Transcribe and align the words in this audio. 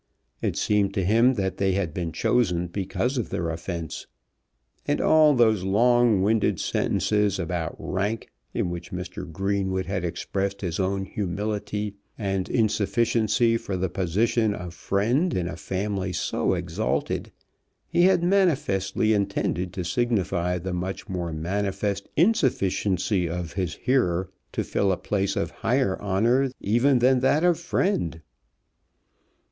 It 0.41 0.57
seemed 0.57 0.95
to 0.95 1.05
him 1.05 1.35
that 1.35 1.57
they 1.57 1.73
had 1.73 1.93
been 1.93 2.11
chosen 2.11 2.65
because 2.65 3.19
of 3.19 3.29
their 3.29 3.51
offence. 3.51 4.07
In 4.87 4.99
all 4.99 5.35
those 5.35 5.63
long 5.63 6.23
winded 6.23 6.59
sentences 6.59 7.37
about 7.37 7.75
rank 7.77 8.31
in 8.51 8.71
which 8.71 8.91
Mr. 8.91 9.31
Greenwood 9.31 9.85
had 9.85 10.03
expressed 10.03 10.61
his 10.61 10.79
own 10.79 11.05
humility 11.05 11.93
and 12.17 12.49
insufficiency 12.49 13.57
for 13.57 13.77
the 13.77 13.89
position 13.89 14.55
of 14.55 14.73
friend 14.73 15.35
in 15.35 15.47
a 15.47 15.55
family 15.55 16.13
so 16.13 16.55
exalted 16.55 17.31
he 17.87 18.01
had 18.05 18.23
manifestly 18.23 19.13
intended 19.13 19.71
to 19.73 19.83
signify 19.85 20.57
the 20.57 20.73
much 20.73 21.07
more 21.07 21.31
manifest 21.31 22.09
insufficiency 22.17 23.29
of 23.29 23.53
his 23.53 23.75
hearer 23.75 24.31
to 24.51 24.63
fill 24.63 24.91
a 24.91 24.97
place 24.97 25.35
of 25.35 25.51
higher 25.51 26.01
honour 26.01 26.49
even 26.59 26.97
than 26.97 27.19
that 27.19 27.43
of 27.43 27.59
friend. 27.59 28.23